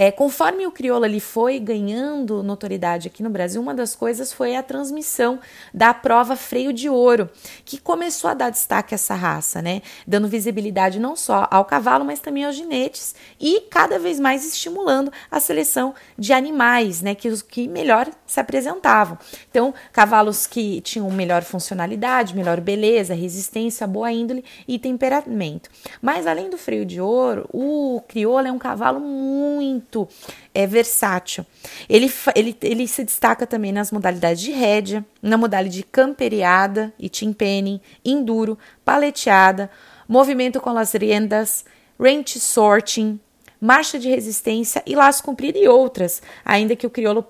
É, 0.00 0.12
conforme 0.12 0.64
o 0.64 0.70
crioulo 0.70 1.04
ele 1.04 1.18
foi 1.18 1.58
ganhando 1.58 2.40
notoriedade 2.40 3.08
aqui 3.08 3.20
no 3.20 3.28
Brasil, 3.28 3.60
uma 3.60 3.74
das 3.74 3.96
coisas 3.96 4.32
foi 4.32 4.54
a 4.54 4.62
transmissão 4.62 5.40
da 5.74 5.92
prova 5.92 6.36
freio 6.36 6.72
de 6.72 6.88
ouro, 6.88 7.28
que 7.64 7.80
começou 7.80 8.30
a 8.30 8.34
dar 8.34 8.50
destaque 8.50 8.94
a 8.94 8.96
essa 8.96 9.16
raça, 9.16 9.60
né? 9.60 9.82
Dando 10.06 10.28
visibilidade 10.28 11.00
não 11.00 11.16
só 11.16 11.48
ao 11.50 11.64
cavalo, 11.64 12.04
mas 12.04 12.20
também 12.20 12.44
aos 12.44 12.54
ginetes 12.54 13.12
e 13.40 13.62
cada 13.62 13.98
vez 13.98 14.20
mais 14.20 14.46
estimulando 14.46 15.12
a 15.28 15.40
seleção 15.40 15.92
de 16.16 16.32
animais, 16.32 17.02
né? 17.02 17.16
Que 17.16 17.26
os 17.26 17.42
que 17.42 17.66
melhor 17.66 18.08
se 18.24 18.38
apresentavam. 18.38 19.18
Então, 19.50 19.74
cavalos 19.92 20.46
que 20.46 20.80
tinham 20.82 21.10
melhor 21.10 21.42
funcionalidade, 21.42 22.36
melhor 22.36 22.60
beleza, 22.60 23.14
resistência, 23.14 23.84
boa 23.84 24.12
índole 24.12 24.44
e 24.68 24.78
temperamento. 24.78 25.68
Mas 26.00 26.24
além 26.24 26.48
do 26.48 26.56
freio 26.56 26.86
de 26.86 27.00
ouro, 27.00 27.48
o 27.52 28.00
crioulo 28.06 28.46
é 28.46 28.52
um 28.52 28.60
cavalo 28.60 29.00
muito 29.00 29.87
muito 29.88 30.08
é, 30.54 30.66
versátil. 30.66 31.44
Ele, 31.88 32.12
ele, 32.34 32.56
ele 32.60 32.86
se 32.86 33.02
destaca 33.02 33.46
também 33.46 33.72
nas 33.72 33.90
modalidades 33.90 34.42
de 34.42 34.52
rédea, 34.52 35.04
na 35.22 35.36
modalidade 35.36 35.76
de 35.76 35.82
camperiada 35.82 36.92
e 36.98 37.08
timpani, 37.08 37.80
enduro, 38.04 38.58
paleteada, 38.84 39.70
movimento 40.06 40.60
com 40.60 40.70
as 40.70 40.92
rendas, 40.92 41.64
range 41.98 42.38
sorting, 42.38 43.18
marcha 43.60 43.98
de 43.98 44.08
resistência 44.08 44.82
e 44.86 44.94
laço 44.94 45.22
comprido 45.22 45.58
e 45.58 45.66
outras, 45.66 46.22
ainda 46.44 46.76
que 46.76 46.86
o 46.86 46.90
crioulo 46.90 47.26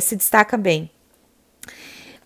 se 0.00 0.16
destaca 0.16 0.56
bem. 0.56 0.90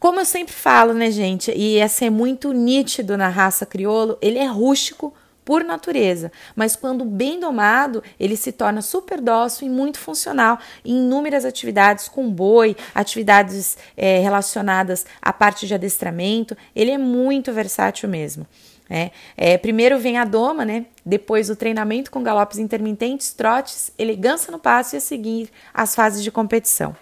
Como 0.00 0.18
eu 0.18 0.24
sempre 0.24 0.52
falo, 0.52 0.92
né, 0.92 1.12
gente, 1.12 1.52
e 1.52 1.76
essa 1.76 2.04
é 2.04 2.10
muito 2.10 2.52
nítido 2.52 3.16
na 3.16 3.28
raça 3.28 3.64
crioulo, 3.64 4.18
ele 4.20 4.38
é 4.38 4.46
rústico, 4.46 5.14
por 5.44 5.64
natureza, 5.64 6.30
mas 6.54 6.76
quando 6.76 7.04
bem 7.04 7.40
domado, 7.40 8.02
ele 8.18 8.36
se 8.36 8.52
torna 8.52 8.80
super 8.80 9.20
dócil 9.20 9.66
e 9.66 9.70
muito 9.70 9.98
funcional 9.98 10.58
em 10.84 10.98
inúmeras 11.04 11.44
atividades 11.44 12.08
com 12.08 12.30
boi, 12.30 12.76
atividades 12.94 13.76
é, 13.96 14.18
relacionadas 14.20 15.04
à 15.20 15.32
parte 15.32 15.66
de 15.66 15.74
adestramento. 15.74 16.56
Ele 16.74 16.90
é 16.90 16.98
muito 16.98 17.52
versátil 17.52 18.08
mesmo. 18.08 18.46
É, 18.94 19.10
é, 19.38 19.56
primeiro 19.56 19.98
vem 19.98 20.18
a 20.18 20.24
doma, 20.26 20.66
né? 20.66 20.84
depois 21.04 21.48
o 21.48 21.56
treinamento 21.56 22.10
com 22.10 22.22
galopes 22.22 22.58
intermitentes, 22.58 23.32
trotes, 23.32 23.90
elegância 23.98 24.52
no 24.52 24.58
passo 24.58 24.94
e 24.94 24.98
a 24.98 25.00
seguir 25.00 25.50
as 25.72 25.94
fases 25.94 26.22
de 26.22 26.30
competição. 26.30 26.94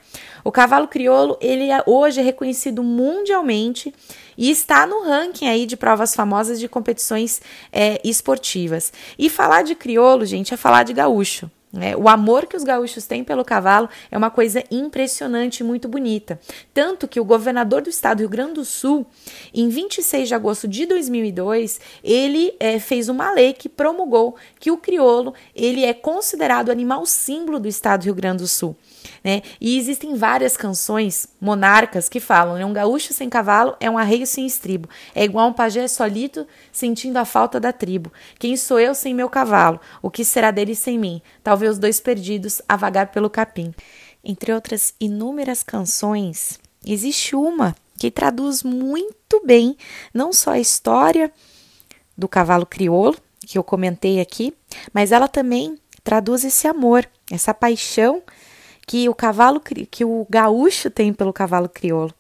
O 0.45 0.53
cavalo 0.53 0.87
crioulo, 0.87 1.37
ele 1.41 1.71
é, 1.71 1.83
hoje 1.85 2.21
é 2.21 2.23
reconhecido 2.23 2.83
mundialmente 2.83 3.93
e 4.39 4.51
está 4.51 4.87
no 4.87 5.03
ranking 5.03 5.49
aí 5.49 5.67
de 5.67 5.77
provas 5.77 6.15
famosas 6.15 6.61
de 6.61 6.69
competições 6.69 7.43
é, 7.73 8.01
esportivas. 8.05 8.93
E 9.19 9.29
falar 9.29 9.63
de 9.63 9.75
crioulo, 9.75 10.25
gente, 10.25 10.55
é 10.55 10.57
falar 10.57 10.85
de 10.85 10.93
gaúcho. 10.93 11.51
É, 11.79 11.97
o 11.97 12.09
amor 12.09 12.47
que 12.47 12.57
os 12.57 12.65
gaúchos 12.65 13.07
têm 13.07 13.23
pelo 13.23 13.45
cavalo 13.45 13.89
é 14.11 14.19
uma 14.19 14.31
coisa 14.31 14.65
impressionante 14.73 15.61
e 15.61 15.65
muito 15.65 15.87
bonita. 15.87 16.41
Tanto 16.75 17.07
que 17.07 17.21
o 17.21 17.25
governador 17.25 17.81
do 17.81 17.89
estado 17.89 18.19
do 18.19 18.21
Rio 18.21 18.29
Grande 18.29 18.55
do 18.55 18.65
Sul, 18.65 19.07
em 19.55 19.69
26 19.69 20.27
de 20.27 20.35
agosto 20.35 20.67
de 20.67 20.85
2002, 20.85 21.81
ele 22.03 22.53
é, 22.59 22.81
fez 22.81 23.09
uma 23.09 23.31
lei 23.31 23.53
que 23.53 23.69
promulgou 23.69 24.35
que 24.59 24.71
o 24.71 24.77
crioulo 24.77 25.33
ele 25.55 25.85
é 25.85 25.95
considerado 25.95 26.71
animal 26.71 27.07
símbolo 27.07 27.61
do 27.61 27.69
estado 27.69 28.01
do 28.01 28.05
Rio 28.07 28.15
Grande 28.15 28.39
do 28.39 28.49
Sul. 28.49 28.77
Né? 29.23 29.43
E 29.61 29.79
existem 29.79 30.15
várias 30.15 30.57
canções 30.57 31.29
monarcas 31.41 32.09
que 32.09 32.21
falam: 32.21 32.57
né? 32.57 32.65
um 32.65 32.73
gaúcho 32.73 33.13
sem 33.13 33.29
cavalo 33.29 33.77
é 33.79 33.89
um 33.89 33.97
arreio 33.97 34.27
sem 34.27 34.47
estribo, 34.47 34.89
é 35.15 35.25
igual 35.25 35.49
um 35.49 35.53
pajé 35.53 35.87
solito 35.89 36.47
sentindo 36.73 37.17
a 37.17 37.25
falta 37.25 37.61
da 37.61 37.73
tribo. 37.73 38.13
Quem 38.39 38.57
sou 38.57 38.81
eu 38.81 38.95
sem 38.95 39.15
meu 39.15 39.29
cavalo? 39.29 39.81
O 40.03 40.11
que 40.11 40.25
será 40.25 40.51
dele 40.51 40.75
sem 40.75 40.99
mim? 40.99 41.23
Talvez 41.43 41.60
os 41.69 41.79
dois 41.79 42.01
perdidos 42.01 42.63
a 42.69 42.77
vagar 42.77 43.09
pelo 43.09 43.31
capim. 43.31 43.75
Entre 44.23 44.53
outras 44.53 44.95
inúmeras 45.01 45.63
canções, 45.63 46.59
existe 46.85 47.35
uma 47.35 47.75
que 47.99 48.11
traduz 48.11 48.63
muito 48.63 49.43
bem 49.45 49.77
não 50.13 50.33
só 50.33 50.53
a 50.53 50.59
história 50.59 51.33
do 52.17 52.29
cavalo 52.29 52.67
crioulo, 52.67 53.17
que 53.47 53.59
eu 53.59 53.65
comentei 53.65 54.21
aqui, 54.21 54.55
mas 54.93 55.13
ela 55.13 55.27
também 55.27 55.79
traduz 56.05 56.45
esse 56.45 56.67
amor, 56.67 57.09
essa 57.31 57.53
paixão 57.53 58.23
que 58.87 59.09
o 59.09 59.15
cavalo 59.15 59.61
que 59.61 60.05
o 60.05 60.27
gaúcho 60.29 60.91
tem 60.91 61.13
pelo 61.13 61.33
cavalo 61.33 61.69
crioulo. 61.69 62.13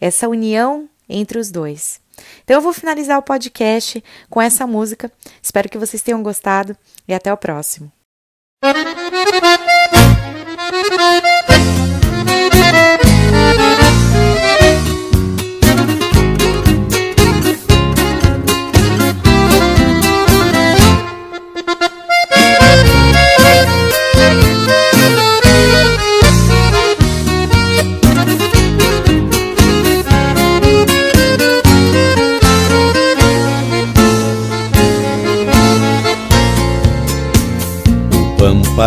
Essa 0.00 0.28
união 0.28 0.88
entre 1.08 1.38
os 1.38 1.50
dois. 1.50 2.00
Então 2.42 2.56
eu 2.56 2.60
vou 2.60 2.72
finalizar 2.72 3.18
o 3.18 3.22
podcast 3.22 4.02
com 4.30 4.40
essa 4.40 4.66
música. 4.66 5.12
Espero 5.42 5.68
que 5.68 5.78
vocês 5.78 6.02
tenham 6.02 6.22
gostado 6.22 6.76
e 7.06 7.14
até 7.14 7.32
o 7.32 7.36
próximo. 7.36 7.92
you. 8.74 8.92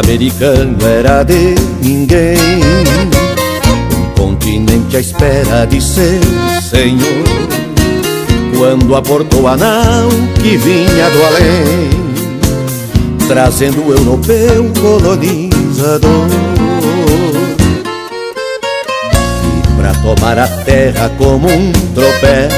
americano 0.10 0.76
era 0.88 1.22
de 1.22 1.54
ninguém. 1.84 2.36
Um 3.94 4.20
continente 4.20 4.98
à 4.98 5.00
espera 5.00 5.66
de 5.66 5.80
seu 5.80 6.20
senhor. 6.68 7.26
Quando 8.58 8.96
aportou 8.96 9.48
a 9.48 9.56
nau 9.56 10.10
que 10.42 10.58
vinha 10.58 11.10
do 11.12 11.24
além, 11.26 11.90
trazendo 13.28 13.86
o 13.86 13.92
europeu 13.92 14.72
colonizador. 14.82 16.28
E 19.46 19.80
pra 19.80 19.94
tomar 19.94 20.40
a 20.40 20.48
terra 20.48 21.12
como 21.20 21.48
um 21.48 21.72
tropel, 21.94 22.50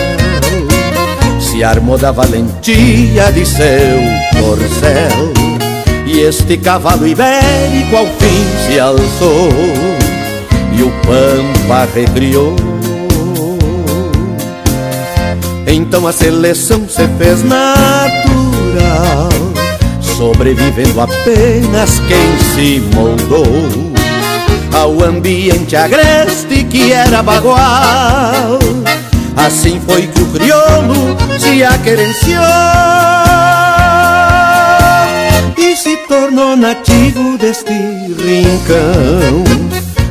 se 1.38 1.66
armou 1.66 1.98
da 1.98 2.14
valentia 2.14 3.30
de 3.34 3.46
seu 3.46 4.00
corcel 4.40 5.61
e 6.12 6.20
este 6.22 6.58
cavalo 6.58 7.08
ibérico 7.08 7.96
ao 7.96 8.06
fim 8.06 8.46
se 8.68 8.80
alçou 8.80 9.50
E 10.78 10.84
o 10.84 10.92
Pampa 11.02 11.88
recriou. 11.94 12.56
Então 15.68 16.06
a 16.06 16.12
seleção 16.12 16.88
se 16.90 17.08
fez 17.18 17.44
natural 17.44 19.30
Sobrevivendo 20.02 21.00
apenas 21.00 22.00
quem 22.08 22.38
se 22.54 22.80
moldou 22.94 23.72
Ao 24.74 25.04
ambiente 25.04 25.76
agreste 25.76 26.66
que 26.66 26.92
era 26.92 27.24
bagual. 27.24 28.60
Assim 29.38 29.80
foi 29.88 30.08
que 30.08 30.22
o 30.22 30.26
crioulo 30.28 31.18
se 31.40 31.64
aquerenciou 31.64 33.01
tornou 36.12 36.58
nativo 36.58 37.38
deste 37.38 37.72
rincão, 37.72 39.46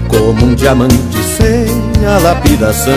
como 0.08 0.46
um 0.46 0.54
diamante 0.54 0.96
sem 1.36 1.66
a 2.06 2.18
lapidação. 2.18 2.94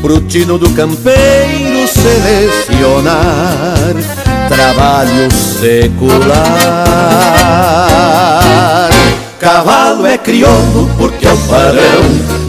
Pro 0.00 0.20
tino 0.20 0.56
do 0.56 0.70
campeiro 0.70 1.88
selecionar 1.88 3.16
trabalho 4.48 5.28
secular. 5.32 6.28
Cavalo 9.40 10.06
é 10.06 10.16
crioulo 10.16 10.88
porque 10.96 11.26
é 11.26 11.32
o 11.32 11.38
parão 11.48 12.04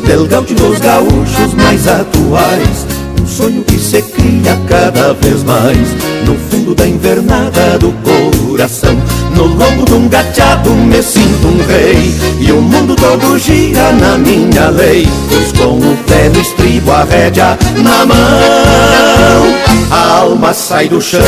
del 0.05 0.27
gaúcho 0.27 0.53
dos 0.53 0.77
gaúchos 0.77 1.55
mais 1.55 1.87
atuais 1.87 2.85
sonho 3.31 3.63
que 3.63 3.79
se 3.79 4.01
cria 4.01 4.59
cada 4.67 5.13
vez 5.13 5.43
mais 5.43 5.95
No 6.25 6.35
fundo 6.49 6.75
da 6.75 6.85
invernada 6.85 7.77
do 7.79 7.91
coração. 8.03 8.95
No 9.35 9.45
lombo 9.45 9.85
de 9.85 9.93
um 9.93 10.07
gateado 10.09 10.71
me 10.71 11.01
sinto 11.01 11.47
um 11.47 11.65
rei 11.65 12.13
E 12.39 12.51
o 12.51 12.61
mundo 12.61 12.95
todo 12.95 13.39
gira 13.39 13.91
na 13.93 14.17
minha 14.17 14.69
lei. 14.69 15.07
Pois 15.29 15.51
com 15.53 15.77
o 15.77 15.97
pé 16.05 16.29
no 16.29 16.41
estribo, 16.41 16.91
a 16.91 17.03
rédea 17.03 17.57
na 17.77 18.05
mão 18.05 18.17
A 19.89 20.19
alma 20.19 20.53
sai 20.53 20.89
do 20.89 21.01
chão 21.01 21.21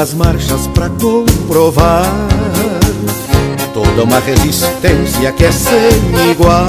as 0.00 0.14
marchas 0.14 0.66
para 0.68 0.88
comprovar 0.90 2.04
toda 3.72 4.02
uma 4.04 4.18
resistência 4.18 5.30
que 5.32 5.44
é 5.44 5.52
sem 5.52 6.30
igual. 6.30 6.66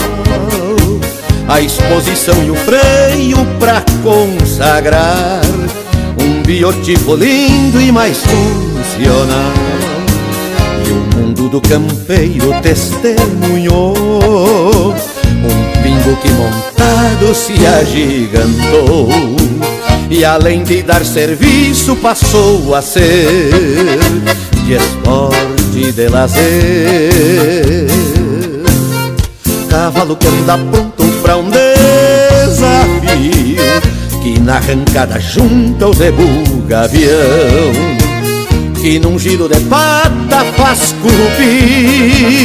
A 1.48 1.62
exposição 1.62 2.36
e 2.44 2.52
o 2.52 2.56
freio 2.56 3.38
para 3.60 3.84
consagrar 4.04 5.42
um 6.22 6.44
biotipo 6.44 7.16
lindo 7.16 7.82
e 7.82 7.92
mais 7.92 8.18
funcional. 8.18 9.54
E 10.86 10.92
o 10.92 11.18
mundo 11.18 11.50
do 11.50 11.62
campeiro 11.62 12.54
testemunhou 12.62 13.96
pingo 15.90 16.16
que 16.18 16.30
montado 16.34 17.34
se 17.34 17.66
agigantou 17.66 19.10
e 20.10 20.24
além 20.24 20.64
de 20.64 20.84
dar 20.84 21.04
serviço 21.04 21.96
passou 21.96 22.76
a 22.76 22.82
ser 22.82 23.50
de 24.66 24.74
esporte 24.74 25.92
de 25.92 26.08
lazer. 26.08 27.88
Cavalo 29.70 30.16
que 30.16 30.28
anda 30.28 30.58
pronto 30.58 31.04
pra 31.22 31.38
um 31.38 31.50
desafio 31.50 32.92
que 34.22 34.40
na 34.40 34.58
arrancada 34.58 35.20
junta 35.20 35.88
o 35.88 35.94
zebu 35.94 36.24
gavião 36.68 37.72
que 38.82 39.00
num 39.00 39.18
giro 39.20 39.48
de 39.48 39.60
pata 39.62 40.46
faz 40.56 40.94
cupio 41.02 42.40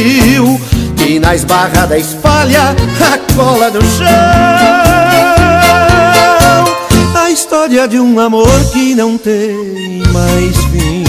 que 0.95 1.19
na 1.19 1.35
esbarrada 1.35 1.97
espalha 1.97 2.75
a 3.01 3.33
cola 3.33 3.71
do 3.71 3.81
chão 3.81 5.05
história 7.35 7.87
de 7.87 7.99
um 7.99 8.17
amor 8.17 8.47
que 8.71 8.95
não 8.95 9.17
tem 9.17 10.01
mais 10.13 10.55
fim. 10.71 11.03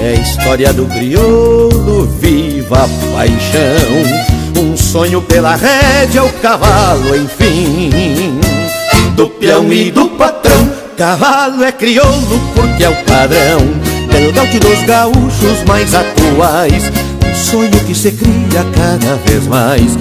É 0.00 0.10
a 0.10 0.14
história 0.14 0.72
do 0.72 0.86
crioulo, 0.86 2.06
viva 2.20 2.84
a 2.84 3.16
paixão. 3.16 4.62
Um 4.62 4.76
sonho 4.76 5.20
pela 5.22 5.56
rédea, 5.56 6.22
o 6.22 6.32
cavalo, 6.34 7.16
enfim. 7.16 8.38
Do 9.16 9.30
peão 9.30 9.72
e 9.72 9.90
do 9.90 10.10
patrão, 10.10 10.70
cavalo 10.96 11.64
é 11.64 11.72
crioulo 11.72 12.40
porque 12.54 12.84
é 12.84 12.88
o 12.88 12.96
padrão. 13.04 13.60
Pelo 14.12 14.32
gaúcho 14.32 14.60
dos 14.60 14.82
gaúchos 14.84 15.64
mais 15.66 15.92
atuais. 15.92 16.84
Sonho 17.42 17.70
que 17.86 17.94
se 17.94 18.12
cria 18.12 18.64
cada 18.74 19.16
vez 19.26 19.46
mais 19.46 19.98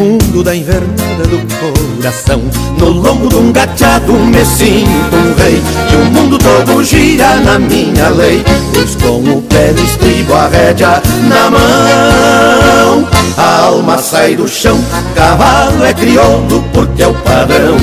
fundo 0.00 0.42
da 0.42 0.56
invernada 0.56 1.24
do 1.24 1.38
coração 1.58 2.40
No 2.78 2.88
lombo 2.88 3.28
de 3.28 3.36
um 3.36 3.52
gateado 3.52 4.14
me 4.14 4.44
sinto 4.44 5.14
um 5.14 5.34
rei 5.34 5.60
E 5.92 5.96
o 5.96 6.04
mundo 6.10 6.38
todo 6.38 6.82
gira 6.82 7.36
na 7.40 7.58
minha 7.58 8.08
lei 8.08 8.42
Pois 8.72 8.94
com 8.96 9.18
o 9.18 9.42
pé 9.42 9.72
no 9.72 9.84
estribo 9.84 10.34
a 10.34 10.48
rédea 10.48 11.02
na 11.28 11.50
mão 11.50 13.08
A 13.36 13.66
alma 13.66 13.98
sai 13.98 14.36
do 14.36 14.48
chão, 14.48 14.78
cavalo 15.14 15.84
é 15.84 15.92
crioulo 15.92 16.64
porque 16.72 17.02
é 17.02 17.06
o 17.06 17.14
padrão 17.14 17.76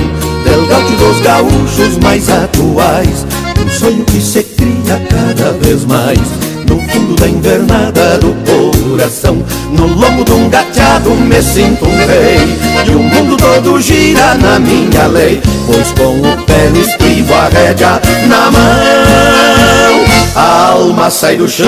Del 0.43 0.65
gaúcho 0.65 0.95
dos 0.95 1.21
gaúchos 1.21 1.97
mais 2.01 2.29
atuais 2.29 3.25
Um 3.63 3.69
sonho 3.69 4.03
que 4.05 4.21
se 4.21 4.43
cria 4.43 4.99
cada 5.10 5.51
vez 5.53 5.86
mais 5.86 6.46
no 6.69 6.80
fundo 6.89 7.15
da 7.15 7.27
invernada 7.27 8.17
do 8.17 8.34
coração. 8.45 9.43
No 9.71 9.88
lombo 9.88 10.23
de 10.23 10.32
um 10.32 10.49
gateado 10.49 11.12
me 11.12 11.41
sinto 11.41 11.86
um 11.86 11.97
rei 12.08 12.39
E 12.88 12.95
o 12.95 12.99
mundo 12.99 13.36
todo 13.38 13.80
gira 13.82 14.34
na 14.36 14.60
minha 14.60 15.08
lei 15.08 15.41
Pois 15.65 15.91
com 15.91 16.19
o 16.21 16.45
pé 16.45 16.69
no 16.69 16.82
estribo 16.82 17.34
a 17.34 17.49
rédea 17.49 18.01
na 18.27 18.51
mão. 18.51 20.06
A 20.36 20.71
alma 20.71 21.10
sai 21.10 21.36
do 21.36 21.47
chão 21.47 21.67